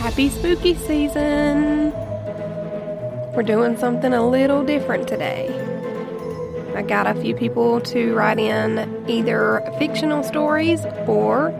[0.00, 1.92] Happy spooky season!
[3.34, 5.50] We're doing something a little different today.
[6.74, 11.52] I got a few people to write in either fictional stories or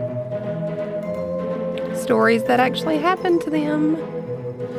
[1.95, 3.95] stories that actually happened to them.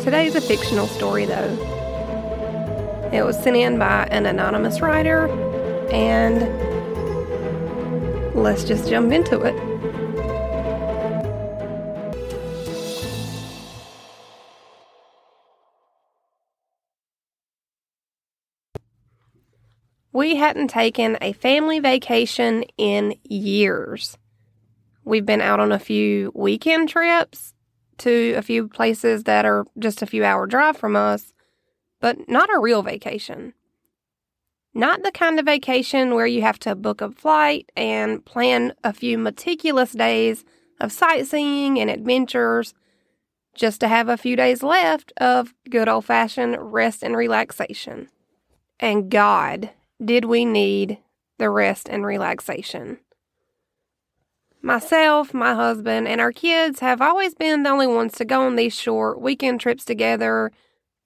[0.01, 3.11] Today's a fictional story, though.
[3.13, 5.29] It was sent in by an anonymous writer,
[5.93, 6.41] and
[8.35, 9.72] let's just jump into it.
[20.13, 24.19] We hadn't taken a family vacation in years.
[25.05, 27.55] We've been out on a few weekend trips
[27.99, 31.33] to a few places that are just a few hour drive from us,
[32.01, 33.55] but not a real vacation.
[34.75, 38.93] Not the kind of vacation where you have to book a flight and plan a
[38.93, 40.45] few meticulous days
[40.81, 42.75] of sightseeing and adventures
[43.55, 48.09] just to have a few days left of good old fashioned rest and relaxation.
[48.81, 49.71] And God,
[50.05, 50.99] did we need
[51.39, 52.99] the rest and relaxation?
[54.61, 58.57] Myself, my husband, and our kids have always been the only ones to go on
[58.57, 60.53] these short weekend trips together,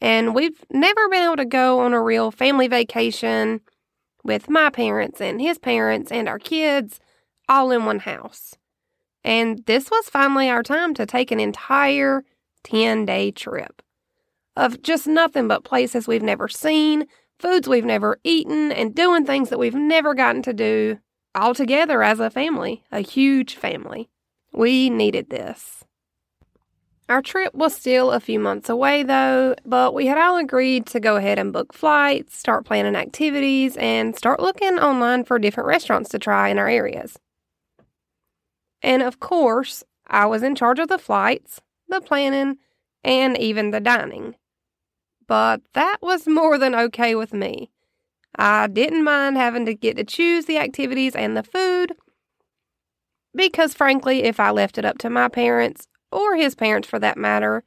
[0.00, 3.60] and we've never been able to go on a real family vacation
[4.22, 7.00] with my parents and his parents and our kids
[7.48, 8.56] all in one house.
[9.24, 12.24] And this was finally our time to take an entire
[12.64, 13.82] 10 day trip
[14.56, 17.06] of just nothing but places we've never seen,
[17.38, 20.98] foods we've never eaten, and doing things that we've never gotten to do
[21.34, 24.08] all together as a family, a huge family.
[24.52, 25.84] We needed this.
[27.08, 30.98] Our trip was still a few months away though, but we had all agreed to
[30.98, 36.10] go ahead and book flights, start planning activities, and start looking online for different restaurants
[36.10, 37.16] to try in our areas.
[38.82, 42.58] And of course, I was in charge of the flights, the planning,
[43.04, 44.34] and even the dining.
[45.26, 47.70] But that was more than okay with me.
[48.38, 51.96] I didn't mind having to get to choose the activities and the food
[53.34, 57.18] because, frankly, if I left it up to my parents, or his parents for that
[57.18, 57.62] matter,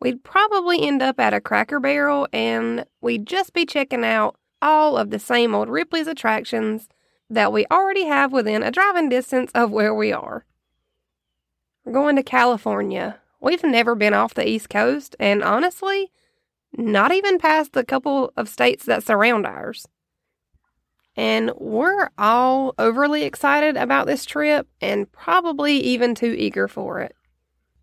[0.00, 4.96] we'd probably end up at a cracker barrel and we'd just be checking out all
[4.96, 6.88] of the same old Ripley's attractions
[7.28, 10.44] that we already have within a driving distance of where we are.
[11.84, 13.18] We're going to California.
[13.40, 16.10] We've never been off the East Coast, and honestly,
[16.76, 19.86] not even past the couple of states that surround ours.
[21.16, 27.14] And we're all overly excited about this trip and probably even too eager for it.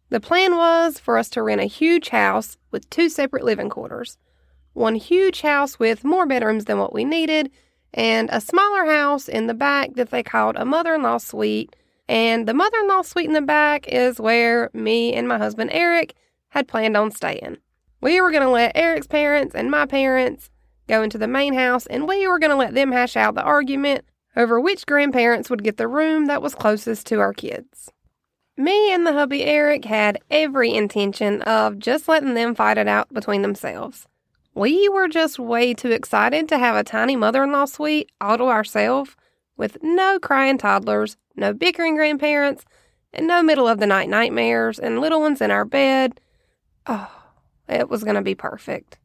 [0.09, 4.17] The plan was for us to rent a huge house with two separate living quarters.
[4.73, 7.51] One huge house with more bedrooms than what we needed,
[7.93, 11.75] and a smaller house in the back that they called a mother in law suite.
[12.07, 15.71] And the mother in law suite in the back is where me and my husband
[15.73, 16.13] Eric
[16.49, 17.57] had planned on staying.
[18.05, 20.51] We were going to let Eric's parents and my parents
[20.87, 23.41] go into the main house, and we were going to let them hash out the
[23.41, 24.05] argument
[24.35, 27.91] over which grandparents would get the room that was closest to our kids.
[28.55, 33.11] Me and the hubby Eric had every intention of just letting them fight it out
[33.11, 34.05] between themselves.
[34.53, 38.37] We were just way too excited to have a tiny mother in law suite all
[38.37, 39.15] to ourselves
[39.57, 42.65] with no crying toddlers, no bickering grandparents,
[43.11, 46.21] and no middle of the night nightmares and little ones in our bed.
[46.85, 47.14] Oh,
[47.67, 48.97] it was going to be perfect.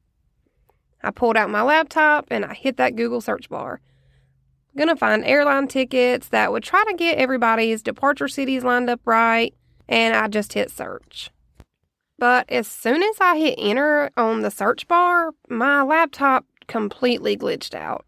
[1.02, 3.80] I pulled out my laptop and I hit that Google search bar.
[4.76, 9.52] Gonna find airline tickets that would try to get everybody's departure cities lined up right,
[9.88, 11.30] and I just hit search.
[12.18, 17.74] But as soon as I hit enter on the search bar, my laptop completely glitched
[17.74, 18.06] out.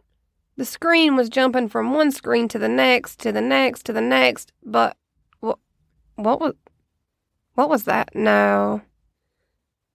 [0.56, 4.00] The screen was jumping from one screen to the next, to the next, to the
[4.00, 4.96] next, but
[5.41, 5.58] what,
[6.14, 6.54] what was
[7.54, 8.14] what was that?
[8.14, 8.82] No.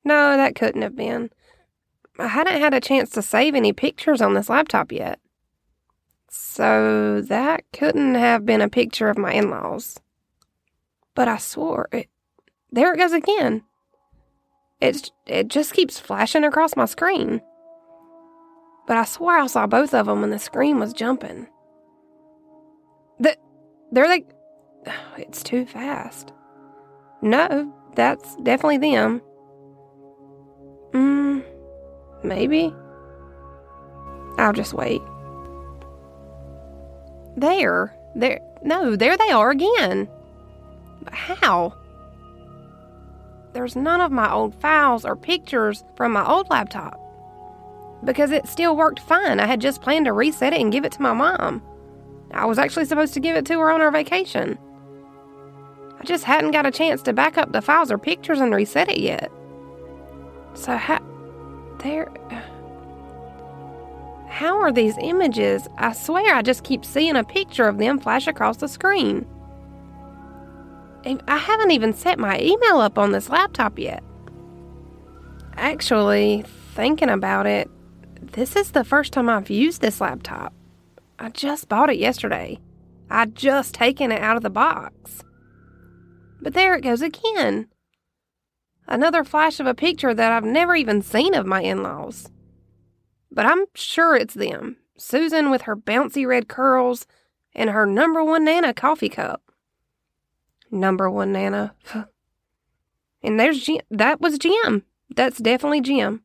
[0.07, 1.31] No, that couldn't have been.
[2.18, 5.19] I hadn't had a chance to save any pictures on this laptop yet.
[6.29, 10.00] So that couldn't have been a picture of my in laws.
[11.13, 12.07] But I swore it.
[12.72, 13.63] There it goes again.
[14.79, 17.41] It's, it just keeps flashing across my screen.
[18.87, 21.47] But I swore I saw both of them when the screen was jumping.
[23.20, 23.35] The,
[23.91, 24.29] they're like,
[25.17, 26.32] it's too fast.
[27.22, 29.22] No, that's definitely them.
[30.91, 31.39] Hmm.
[32.23, 32.73] Maybe.
[34.37, 35.01] I'll just wait.
[37.35, 37.95] There.
[38.16, 38.39] There.
[38.63, 40.09] No, there they are again.
[41.03, 41.73] But how?
[43.53, 46.99] There's none of my old files or pictures from my old laptop.
[48.03, 49.39] Because it still worked fine.
[49.39, 51.63] I had just planned to reset it and give it to my mom.
[52.31, 54.59] I was actually supposed to give it to her on our vacation.
[55.99, 58.89] I just hadn't got a chance to back up the files or pictures and reset
[58.89, 59.31] it yet.
[60.58, 61.00] So how
[61.80, 62.12] there
[64.28, 65.68] how are these images?
[65.78, 69.26] I swear I just keep seeing a picture of them flash across the screen.
[71.28, 74.04] I haven't even set my email up on this laptop yet.
[75.56, 76.44] Actually,
[76.76, 77.70] thinking about it,
[78.22, 80.54] this is the first time I've used this laptop.
[81.18, 82.59] I just bought it yesterday.
[83.09, 85.24] I'd just taken it out of the box.
[86.42, 87.70] But there it goes again.
[88.87, 92.29] Another flash of a picture that I've never even seen of my in laws.
[93.31, 97.05] But I'm sure it's them Susan with her bouncy red curls
[97.53, 99.41] and her number one Nana coffee cup.
[100.72, 101.73] Number one Nana.
[103.23, 103.81] and there's Jim.
[103.91, 104.84] That was Jim.
[105.16, 106.23] That's definitely Jim.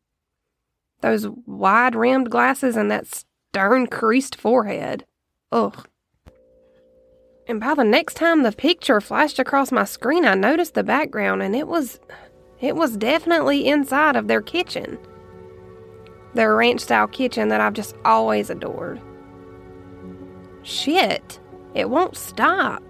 [1.01, 5.05] Those wide rimmed glasses and that stern creased forehead.
[5.51, 5.87] Ugh.
[7.49, 11.43] And by the next time the picture flashed across my screen, I noticed the background,
[11.43, 11.99] and it was.
[12.63, 14.97] It was definitely inside of their kitchen.
[16.33, 19.01] Their ranch style kitchen that I've just always adored.
[20.63, 21.41] Shit,
[21.75, 22.81] it won't stop.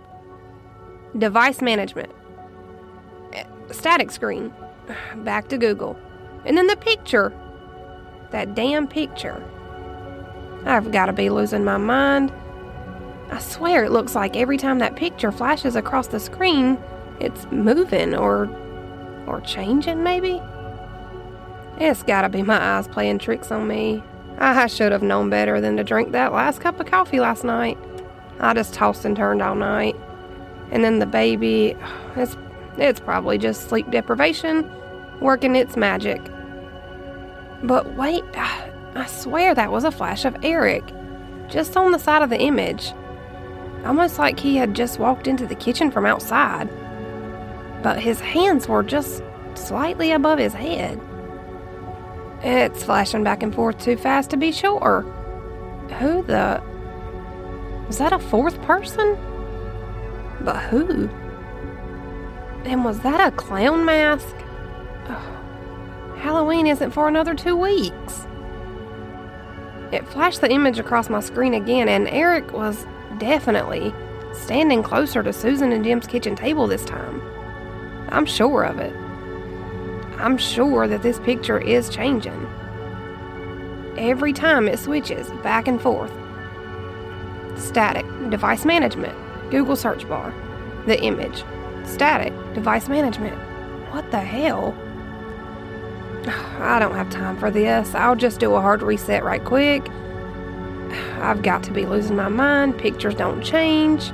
[1.16, 2.12] Device management.
[3.70, 4.52] Static screen.
[5.16, 5.96] Back to Google.
[6.44, 7.32] And then the picture.
[8.30, 9.42] That damn picture.
[10.66, 12.30] I've got to be losing my mind.
[13.30, 16.78] I swear it looks like every time that picture flashes across the screen,
[17.20, 18.46] it's moving or
[19.32, 20.40] or changing maybe.
[21.78, 24.02] It's gotta be my eyes playing tricks on me.
[24.38, 27.78] I should have known better than to drink that last cup of coffee last night.
[28.40, 29.96] I just tossed and turned all night.
[30.70, 31.76] And then the baby,
[32.16, 32.36] it's
[32.78, 34.70] it's probably just sleep deprivation
[35.20, 36.20] working its magic.
[37.62, 40.84] But wait, I swear that was a flash of Eric,
[41.48, 42.92] just on the side of the image
[43.84, 46.68] almost like he had just walked into the kitchen from outside.
[47.82, 49.22] But his hands were just
[49.54, 51.00] slightly above his head.
[52.42, 55.02] It's flashing back and forth too fast to be sure.
[55.98, 56.62] Who the.
[57.86, 59.16] Was that a fourth person?
[60.40, 61.08] But who?
[62.64, 64.34] And was that a clown mask?
[66.22, 68.26] Halloween isn't for another two weeks.
[69.90, 72.86] It flashed the image across my screen again, and Eric was
[73.18, 73.92] definitely
[74.32, 77.20] standing closer to Susan and Jim's kitchen table this time.
[78.12, 78.94] I'm sure of it.
[80.18, 82.46] I'm sure that this picture is changing.
[83.96, 86.12] Every time it switches back and forth.
[87.56, 89.14] Static, device management,
[89.50, 90.32] Google search bar,
[90.86, 91.42] the image.
[91.84, 93.36] Static, device management.
[93.92, 94.76] What the hell?
[96.60, 97.94] I don't have time for this.
[97.94, 99.88] I'll just do a hard reset right quick
[101.20, 102.78] I've got to be losing my mind.
[102.78, 104.10] Pictures don't change.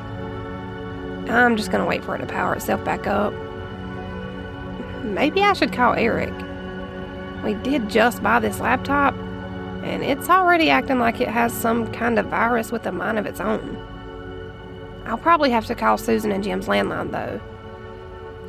[1.29, 3.35] I'm just going to wait for it to power itself back up.
[5.15, 6.35] Maybe I should call Eric.
[7.43, 9.15] We did just buy this laptop,
[9.83, 13.27] and it's already acting like it has some kind of virus with a mind of
[13.27, 13.77] its own.
[15.07, 17.41] I'll probably have to call Susan and Jim's landline, though.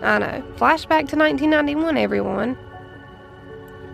[0.06, 0.44] I know.
[0.58, 2.58] Flashback to 1991, everyone.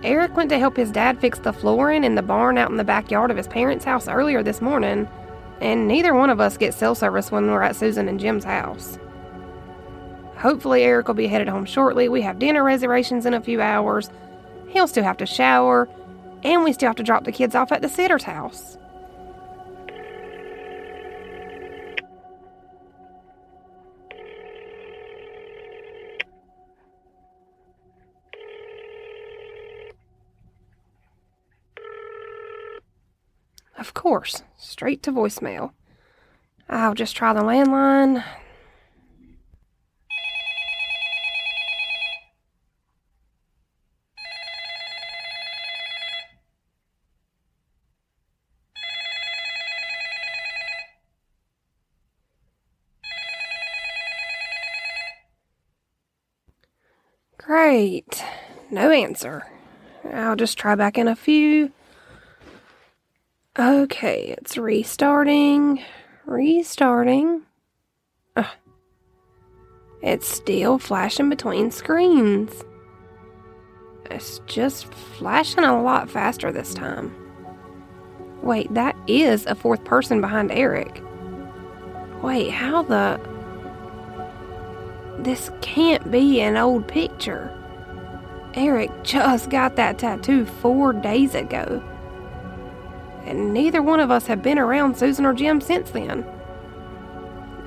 [0.04, 2.84] Eric went to help his dad fix the flooring in the barn out in the
[2.84, 5.08] backyard of his parents' house earlier this morning,
[5.62, 9.00] and neither one of us get cell service when we're at Susan and Jim's house.
[10.38, 12.08] Hopefully, Eric will be headed home shortly.
[12.08, 14.10] We have dinner reservations in a few hours.
[14.68, 15.90] He'll still have to shower,
[16.44, 18.78] and we still have to drop the kids off at the sitter's house.
[33.78, 35.72] Of course, straight to voicemail.
[36.70, 38.24] I'll just try the landline.
[57.38, 58.24] Great.
[58.72, 59.46] No answer.
[60.14, 61.72] I'll just try back in a few.
[63.58, 65.82] Okay, it's restarting.
[66.26, 67.44] Restarting.
[68.36, 68.46] Ugh.
[70.02, 72.64] It's still flashing between screens.
[74.12, 77.16] It's just flashing a lot faster this time.
[78.44, 81.02] Wait, that is a fourth person behind Eric.
[82.22, 83.20] Wait, how the.
[85.26, 87.52] This can't be an old picture.
[88.54, 91.84] Eric just got that tattoo four days ago
[93.26, 96.26] and neither one of us have been around Susan or Jim since then.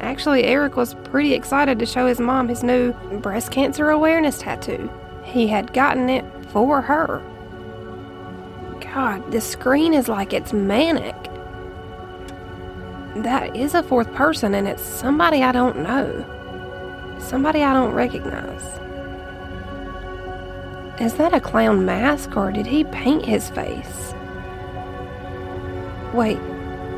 [0.00, 4.88] Actually, Eric was pretty excited to show his mom his new breast cancer awareness tattoo.
[5.24, 7.20] He had gotten it for her.
[8.80, 11.16] God, the screen is like it's manic.
[13.16, 16.24] That is a fourth person, and it's somebody I don't know.
[17.18, 18.62] Somebody I don't recognize.
[21.00, 24.14] Is that a clown mask, or did he paint his face?
[26.12, 26.40] Wait,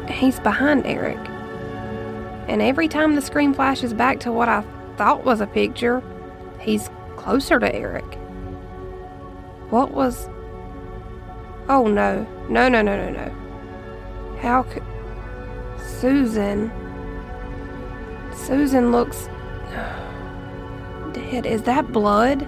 [0.09, 1.19] he's behind Eric.
[2.49, 4.65] And every time the screen flashes back to what I
[4.97, 6.03] thought was a picture,
[6.61, 8.17] he's closer to Eric.
[9.71, 10.29] What was.
[11.69, 14.37] Oh no, no, no, no, no, no.
[14.41, 14.83] How could.
[16.01, 16.73] Susan.
[18.35, 19.29] Susan looks.
[21.13, 21.47] Dead.
[21.47, 22.43] Is that blood?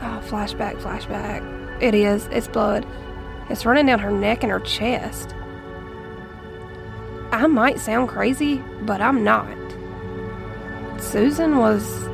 [0.00, 1.82] Oh, flashback, flashback.
[1.82, 2.26] It is.
[2.32, 2.86] It's blood.
[3.50, 5.34] It's running down her neck and her chest.
[7.30, 9.56] I might sound crazy, but I'm not.
[11.00, 12.08] Susan was.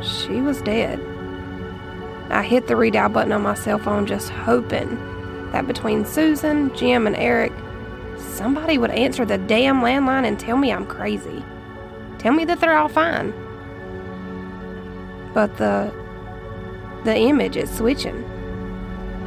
[0.00, 1.00] She was dead.
[2.30, 4.96] I hit the redial button on my cell phone just hoping
[5.52, 7.52] that between Susan, Jim, and Eric,
[8.16, 11.44] somebody would answer the damn landline and tell me I'm crazy.
[12.22, 13.32] Tell me that they're all fine.
[15.34, 15.92] But the
[17.04, 18.24] the image is switching.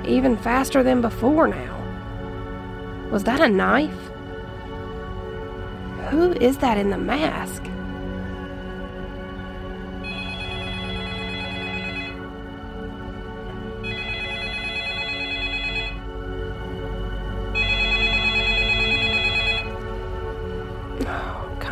[0.05, 1.75] Even faster than before now.
[3.11, 3.91] Was that a knife?
[6.09, 7.63] Who is that in the mask?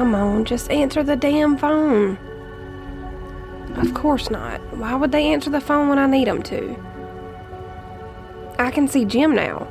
[0.04, 2.18] Come on, just answer the damn phone.
[3.78, 4.60] Of course not.
[4.76, 6.76] Why would they answer the phone when I need them to?
[8.60, 9.66] I can see Jim now.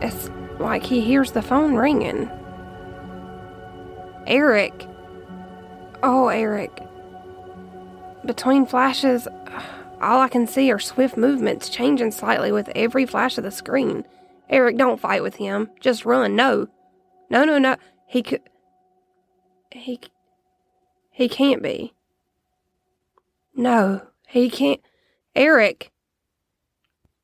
[0.00, 2.30] It's like he hears the phone ringing.
[4.26, 4.86] Eric.
[6.02, 6.82] Oh, Eric.
[8.24, 9.28] Between flashes,
[10.00, 14.06] all I can see are swift movements changing slightly with every flash of the screen.
[14.48, 15.68] Eric, don't fight with him.
[15.80, 16.34] Just run.
[16.34, 16.68] No.
[17.28, 17.76] No, no, no.
[18.06, 18.40] He could.
[19.72, 20.00] He.
[21.10, 21.92] He can't be.
[23.54, 24.80] No, he can't.
[25.34, 25.90] Eric!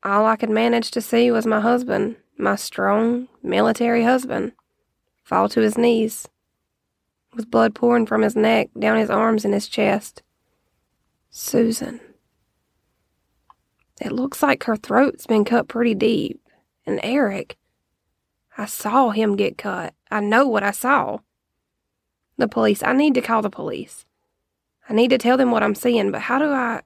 [0.03, 4.53] All I could manage to see was my husband, my strong, military husband,
[5.25, 6.29] fall to his knees,
[7.35, 10.23] with blood pouring from his neck, down his arms and his chest.
[11.31, 12.01] Susan.
[14.01, 16.41] It looks like her throat's been cut pretty deep.
[16.87, 17.57] And Eric,
[18.57, 19.95] I saw him get cut.
[20.11, 21.19] I know what I saw.
[22.39, 22.83] The police.
[22.83, 24.05] I need to call the police.
[24.89, 26.83] I need to tell them what I'm seeing, but how do I?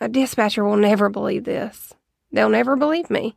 [0.00, 1.94] A dispatcher will never believe this.
[2.32, 3.36] They'll never believe me.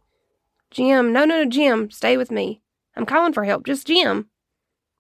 [0.72, 2.62] Jim, no, no, no, Jim, stay with me.
[2.96, 3.66] I'm calling for help.
[3.66, 4.28] Just Jim.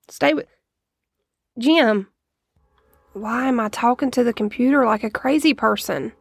[0.07, 0.47] Stay with.
[1.57, 2.07] Jim.
[3.13, 6.13] Why am I talking to the computer like a crazy person?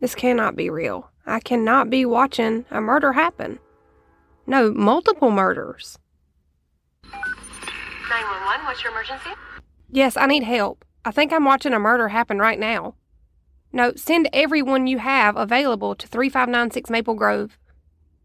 [0.00, 1.10] This cannot be real.
[1.24, 3.60] I cannot be watching a murder happen.
[4.46, 5.98] No, multiple murders.
[8.08, 9.30] 911, what's your emergency?
[9.90, 10.84] Yes, I need help.
[11.04, 12.94] I think I'm watching a murder happen right now.
[13.72, 17.58] No, send everyone you have available to 3596 Maple Grove.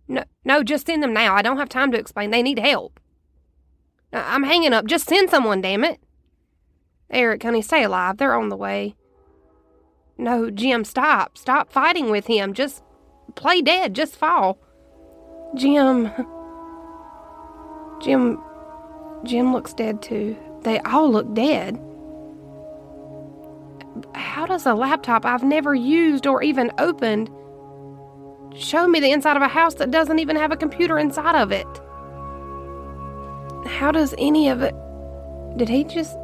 [0.08, 1.36] No, no, just send them now.
[1.36, 2.32] I don't have time to explain.
[2.32, 3.00] They need help.
[4.12, 4.86] I'm hanging up.
[4.86, 6.00] Just send someone, damn it.
[7.12, 8.18] Eric, honey, stay alive.
[8.18, 8.96] They're on the way.
[10.18, 11.38] No, Jim, stop.
[11.38, 12.54] Stop fighting with him.
[12.54, 12.84] Just
[13.36, 13.94] play dead.
[13.94, 14.60] Just fall.
[15.56, 16.12] Jim.
[18.02, 18.42] Jim.
[19.24, 20.38] Jim looks dead too.
[20.64, 21.80] They all look dead
[24.14, 27.30] how does a laptop I've never used or even opened
[28.56, 31.52] show me the inside of a house that doesn't even have a computer inside of
[31.52, 31.68] it?
[33.68, 34.76] How does any of it.
[35.58, 36.18] Did he just.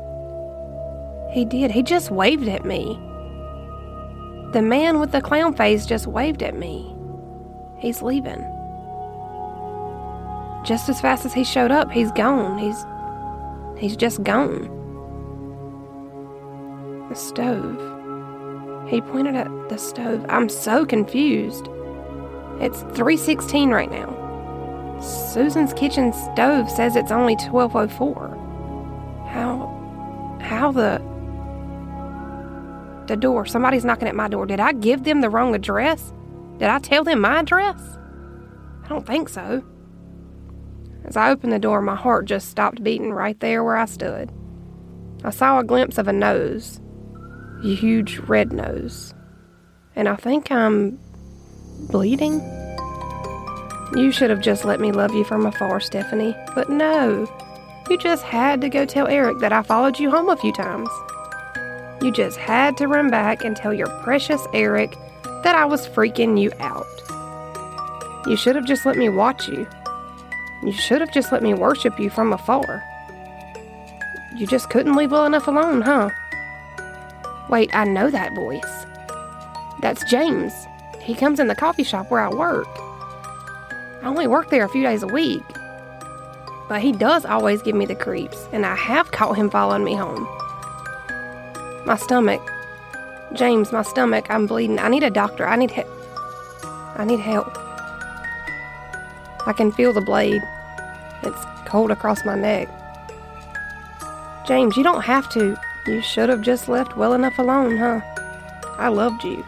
[1.31, 1.71] He did.
[1.71, 2.99] He just waved at me.
[4.53, 6.95] The man with the clown face just waved at me.
[7.77, 8.41] He's leaving.
[10.65, 12.57] Just as fast as he showed up, he's gone.
[12.57, 12.83] He's.
[13.77, 14.71] He's just gone.
[17.09, 17.79] The stove.
[18.89, 20.25] He pointed at the stove.
[20.27, 21.67] I'm so confused.
[22.59, 24.99] It's 316 right now.
[25.01, 28.29] Susan's kitchen stove says it's only 1204.
[29.29, 30.99] How how the
[33.07, 33.45] the door.
[33.45, 34.47] Somebody's knocking at my door.
[34.47, 36.11] Did I give them the wrong address?
[36.57, 37.79] Did I tell them my address?
[38.83, 39.63] I don't think so.
[41.05, 44.31] As I opened the door, my heart just stopped beating right there where I stood.
[45.23, 46.79] I saw a glimpse of a nose
[47.63, 49.13] a huge red nose.
[49.95, 50.99] And I think I'm
[51.89, 52.41] bleeding.
[53.95, 56.35] You should have just let me love you from afar, Stephanie.
[56.53, 57.27] But no,
[57.89, 60.89] you just had to go tell Eric that I followed you home a few times.
[62.01, 64.95] You just had to run back and tell your precious Eric
[65.43, 66.85] that I was freaking you out.
[68.27, 69.67] You should have just let me watch you.
[70.63, 72.83] You should have just let me worship you from afar.
[74.35, 76.09] You just couldn't leave well enough alone, huh?
[77.49, 78.85] Wait, I know that voice.
[79.81, 80.53] That's James.
[81.01, 82.67] He comes in the coffee shop where I work.
[84.01, 85.43] I only work there a few days a week.
[86.67, 89.93] But he does always give me the creeps, and I have caught him following me
[89.93, 90.27] home.
[91.85, 92.41] My stomach.
[93.33, 94.79] James, my stomach, I'm bleeding.
[94.79, 95.47] I need a doctor.
[95.47, 95.87] I need help.
[96.95, 97.64] I need help.
[99.45, 100.41] I can feel the blade.
[101.23, 102.67] It's cold across my neck.
[104.47, 105.57] James, you don't have to.
[105.87, 108.01] You should have just left well enough alone, huh?
[108.77, 109.43] I loved you.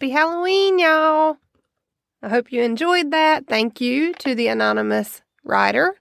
[0.00, 1.36] Happy Halloween, y'all!
[2.22, 3.46] I hope you enjoyed that.
[3.46, 5.94] Thank you to the anonymous writer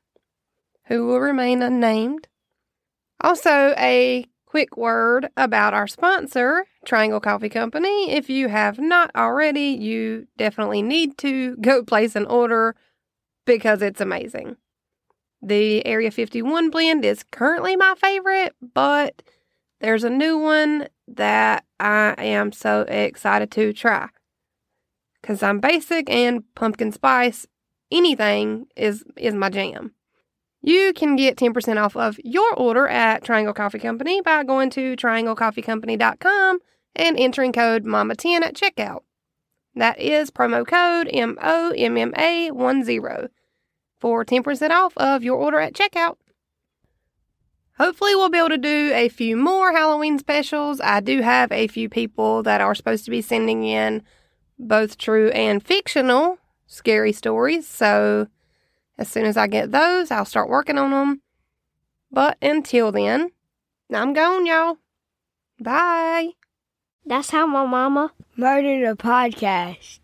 [0.86, 2.30] who will remain unnamed.
[3.20, 8.12] Also, a quick word about our sponsor, Triangle Coffee Company.
[8.12, 12.78] If you have not already, you definitely need to go place an order
[13.46, 14.56] because it's amazing.
[15.42, 19.24] The Area 51 blend is currently my favorite, but
[19.82, 24.10] there's a new one that I am so excited to try.
[25.22, 27.46] Cause I'm basic and pumpkin spice,
[27.92, 29.94] anything is is my jam.
[30.62, 34.96] You can get 10% off of your order at Triangle Coffee Company by going to
[34.98, 36.60] trianglecoffeecompany.com
[36.96, 39.04] and entering code MOMMA10 at checkout.
[39.76, 43.30] That is promo code M O M M A 10
[44.00, 46.16] for 10% off of your order at checkout.
[47.80, 50.82] Hopefully, we'll be able to do a few more Halloween specials.
[50.82, 54.04] I do have a few people that are supposed to be sending in
[54.58, 57.66] both true and fictional scary stories.
[57.68, 58.28] So,
[58.98, 61.22] as soon as I get those, I'll start working on them.
[62.12, 63.32] But until then,
[63.94, 64.78] I'm gone, y'all.
[65.60, 66.32] Bye.
[67.06, 70.00] That's how my mama murdered a podcast.